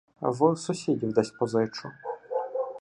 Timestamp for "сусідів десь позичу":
0.57-1.89